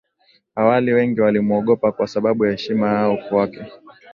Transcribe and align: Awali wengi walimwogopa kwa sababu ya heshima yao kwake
Awali 0.55 0.93
wengi 0.93 1.21
walimwogopa 1.21 1.91
kwa 1.91 2.07
sababu 2.07 2.45
ya 2.45 2.51
heshima 2.51 2.87
yao 2.89 3.17
kwake 3.29 3.65